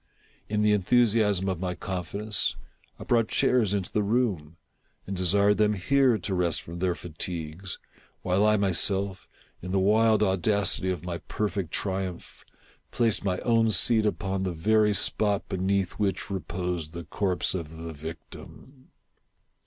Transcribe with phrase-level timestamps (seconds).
[0.49, 2.55] In the enthusiasm of my confidence,
[2.99, 4.57] I brought chairs into the room,
[5.05, 7.77] and desired them here to rest froi their fatigues,
[8.23, 9.27] while I myself,
[9.61, 12.43] in the wild audacity of my perfect triumph,
[12.89, 17.93] placed my own seat upon the very spot beneath which reposed the corpse of the
[17.93, 18.89] victim.